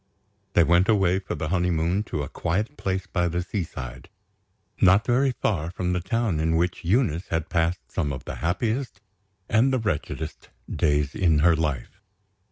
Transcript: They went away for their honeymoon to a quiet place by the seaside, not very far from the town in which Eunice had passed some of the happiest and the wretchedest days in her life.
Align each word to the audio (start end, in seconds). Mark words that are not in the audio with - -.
They 0.53 0.63
went 0.63 0.89
away 0.89 1.19
for 1.19 1.35
their 1.35 1.49
honeymoon 1.49 2.01
to 2.05 2.23
a 2.23 2.27
quiet 2.27 2.75
place 2.75 3.05
by 3.05 3.27
the 3.27 3.43
seaside, 3.43 4.09
not 4.81 5.05
very 5.05 5.31
far 5.43 5.69
from 5.69 5.93
the 5.93 5.99
town 5.99 6.39
in 6.39 6.55
which 6.55 6.83
Eunice 6.83 7.27
had 7.27 7.49
passed 7.49 7.91
some 7.91 8.11
of 8.11 8.25
the 8.25 8.37
happiest 8.37 8.99
and 9.47 9.71
the 9.71 9.77
wretchedest 9.77 10.49
days 10.75 11.13
in 11.13 11.37
her 11.45 11.55
life. 11.55 12.01